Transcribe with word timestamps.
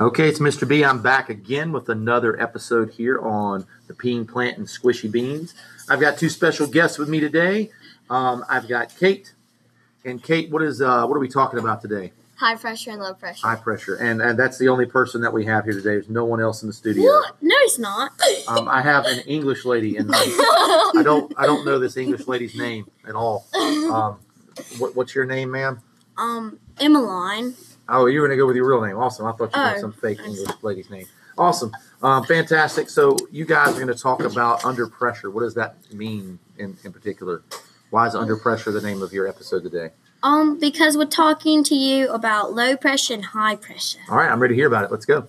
Okay, 0.00 0.30
it's 0.30 0.38
Mr. 0.38 0.66
B. 0.66 0.82
I'm 0.82 1.02
back 1.02 1.28
again 1.28 1.72
with 1.72 1.90
another 1.90 2.40
episode 2.40 2.92
here 2.92 3.18
on 3.20 3.66
the 3.86 3.92
peeing 3.92 4.26
plant 4.26 4.56
and 4.56 4.66
squishy 4.66 5.12
beans. 5.12 5.52
I've 5.90 6.00
got 6.00 6.16
two 6.16 6.30
special 6.30 6.66
guests 6.66 6.96
with 6.96 7.10
me 7.10 7.20
today. 7.20 7.70
Um, 8.08 8.42
I've 8.48 8.66
got 8.66 8.96
Kate, 8.96 9.34
and 10.02 10.22
Kate, 10.22 10.50
what 10.50 10.62
is 10.62 10.80
uh, 10.80 11.06
what 11.06 11.16
are 11.16 11.20
we 11.20 11.28
talking 11.28 11.58
about 11.58 11.82
today? 11.82 12.12
High 12.36 12.54
pressure 12.56 12.92
and 12.92 13.02
low 13.02 13.12
pressure. 13.12 13.46
High 13.46 13.56
pressure, 13.56 13.94
and 13.96 14.22
and 14.22 14.38
that's 14.38 14.56
the 14.56 14.68
only 14.68 14.86
person 14.86 15.20
that 15.20 15.34
we 15.34 15.44
have 15.44 15.64
here 15.64 15.74
today. 15.74 15.90
There's 15.90 16.08
no 16.08 16.24
one 16.24 16.40
else 16.40 16.62
in 16.62 16.68
the 16.68 16.72
studio. 16.72 17.04
What? 17.04 17.36
No, 17.42 17.54
it's 17.58 17.78
not. 17.78 18.12
Um, 18.48 18.68
I 18.68 18.80
have 18.80 19.04
an 19.04 19.18
English 19.26 19.66
lady, 19.66 19.98
and 19.98 20.10
I, 20.14 20.92
I 20.96 21.02
don't 21.02 21.30
I 21.36 21.44
don't 21.44 21.66
know 21.66 21.78
this 21.78 21.98
English 21.98 22.26
lady's 22.26 22.56
name 22.56 22.90
at 23.06 23.14
all. 23.14 23.44
Um, 23.54 24.18
what, 24.78 24.96
what's 24.96 25.14
your 25.14 25.26
name, 25.26 25.50
ma'am? 25.50 25.82
um, 26.16 26.58
Emmeline. 26.78 27.54
Oh, 27.90 28.06
you're 28.06 28.26
going 28.26 28.36
to 28.36 28.40
go 28.40 28.46
with 28.46 28.56
your 28.56 28.68
real 28.68 28.80
name. 28.80 28.96
Awesome. 28.96 29.26
I 29.26 29.32
thought 29.32 29.54
you 29.54 29.60
had 29.60 29.76
Oh, 29.76 29.80
some 29.80 29.92
fake 29.92 30.20
English 30.20 30.48
lady's 30.62 30.88
name. 30.90 31.06
Awesome. 31.36 31.72
Um, 32.02 32.24
fantastic. 32.24 32.88
So, 32.88 33.16
you 33.30 33.44
guys 33.44 33.70
are 33.70 33.80
going 33.80 33.86
to 33.88 33.94
talk 33.94 34.20
about 34.22 34.64
under 34.64 34.86
pressure. 34.86 35.30
What 35.30 35.40
does 35.40 35.54
that 35.54 35.76
mean 35.92 36.38
in, 36.58 36.76
in 36.84 36.92
particular? 36.92 37.42
Why 37.90 38.06
is 38.06 38.14
under 38.14 38.36
pressure 38.36 38.70
the 38.72 38.80
name 38.80 39.02
of 39.02 39.12
your 39.12 39.26
episode 39.26 39.62
today? 39.62 39.90
Um, 40.22 40.58
because 40.60 40.96
we're 40.96 41.06
talking 41.06 41.64
to 41.64 41.74
you 41.74 42.08
about 42.10 42.52
low 42.52 42.76
pressure 42.76 43.14
and 43.14 43.24
high 43.24 43.56
pressure. 43.56 44.00
All 44.10 44.18
right, 44.18 44.30
I'm 44.30 44.40
ready 44.40 44.52
to 44.54 44.56
hear 44.56 44.66
about 44.68 44.84
it. 44.84 44.90
Let's 44.90 45.06
go. 45.06 45.28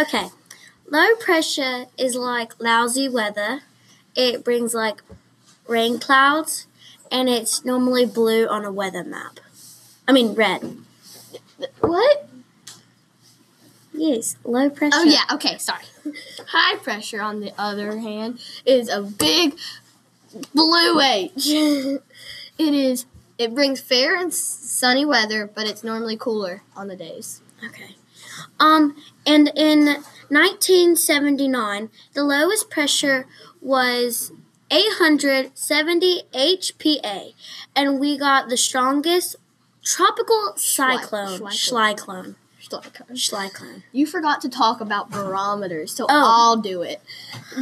Okay. 0.00 0.28
Low 0.88 1.14
pressure 1.16 1.86
is 1.98 2.14
like 2.14 2.52
lousy 2.60 3.08
weather. 3.08 3.60
It 4.14 4.44
brings 4.44 4.74
like 4.74 5.02
rain 5.66 5.98
clouds, 5.98 6.66
and 7.10 7.28
it's 7.28 7.64
normally 7.64 8.06
blue 8.06 8.46
on 8.46 8.64
a 8.64 8.70
weather 8.72 9.02
map. 9.02 9.40
I 10.08 10.12
mean, 10.12 10.34
red. 10.34 10.78
What? 11.80 12.28
Yes, 13.92 14.36
low 14.44 14.68
pressure. 14.68 14.96
Oh 14.96 15.04
yeah. 15.04 15.22
Okay. 15.32 15.58
Sorry. 15.58 15.84
High 16.48 16.76
pressure, 16.76 17.22
on 17.22 17.40
the 17.40 17.52
other 17.58 17.98
hand, 17.98 18.40
is 18.64 18.88
a 18.88 19.02
big 19.02 19.56
blue 20.54 21.00
H. 21.00 21.32
it 21.46 22.00
is. 22.58 23.06
It 23.38 23.54
brings 23.54 23.80
fair 23.80 24.16
and 24.16 24.32
sunny 24.32 25.04
weather, 25.04 25.50
but 25.52 25.66
it's 25.66 25.82
normally 25.84 26.16
cooler 26.16 26.62
on 26.74 26.88
the 26.88 26.96
days. 26.96 27.42
Okay. 27.64 27.96
Um, 28.58 28.96
and 29.26 29.50
in 29.54 29.86
1979, 30.28 31.90
the 32.14 32.24
lowest 32.24 32.70
pressure 32.70 33.26
was 33.60 34.32
870 34.70 36.22
HPA, 36.32 37.34
and 37.74 38.00
we 38.00 38.18
got 38.18 38.48
the 38.48 38.56
strongest 38.56 39.36
tropical 39.86 40.54
cyclone. 40.56 41.40
Schlyclone. 41.50 42.34
Schlyclone. 42.60 43.12
Schlyclone. 43.12 43.82
You 43.92 44.06
forgot 44.06 44.40
to 44.40 44.48
talk 44.48 44.80
about 44.80 45.08
barometers, 45.10 45.92
so 45.94 46.04
Oh. 46.08 46.08
I'll 46.10 46.56
do 46.56 46.82
it. 46.82 47.00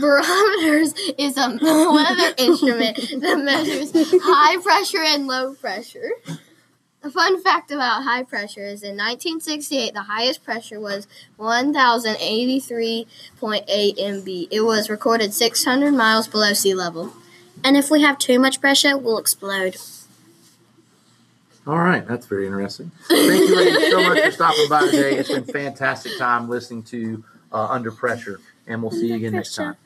Barometers 0.01 0.95
is 1.19 1.37
a 1.37 1.51
weather 1.61 2.35
instrument 2.39 2.97
that 3.21 3.39
measures 3.45 3.93
high 3.95 4.57
pressure 4.63 5.03
and 5.03 5.27
low 5.27 5.55
pressure. 5.55 6.13
A 7.03 7.11
fun 7.11 7.43
fact 7.43 7.71
about 7.71 8.05
high 8.05 8.23
pressure 8.23 8.65
is 8.65 8.83
in 8.83 8.97
1968, 8.97 9.93
the 9.93 10.05
highest 10.05 10.43
pressure 10.43 10.81
was 10.81 11.07
1,083.8 11.39 13.07
MB. 13.99 14.49
It 14.51 14.61
was 14.63 14.89
recorded 14.89 15.35
600 15.35 15.93
miles 15.93 16.29
below 16.29 16.55
sea 16.55 16.73
level. 16.75 17.13
And 17.63 17.77
if 17.77 17.91
we 17.91 18.01
have 18.01 18.17
too 18.19 18.39
much 18.39 18.59
pressure, 18.59 18.97
we'll 18.97 19.19
explode. 19.19 19.77
All 21.67 21.79
right, 21.79 22.07
that's 22.07 22.27
very 22.27 22.47
interesting. 22.47 22.91
Thank 23.09 23.49
you, 23.49 23.57
ladies, 23.57 23.91
so 23.91 24.03
much 24.03 24.23
for 24.23 24.31
stopping 24.33 24.69
by 24.69 24.85
today. 24.85 25.17
It's 25.17 25.31
been 25.31 25.45
a 25.49 25.53
fantastic 25.53 26.19
time 26.19 26.49
listening 26.49 26.83
to 26.85 27.25
uh, 27.53 27.69
Under 27.71 27.91
Pressure, 27.91 28.39
and 28.67 28.83
we'll 28.83 28.91
see 28.91 29.09
you 29.09 29.15
again 29.15 29.33
next 29.33 29.55
time. 29.55 29.77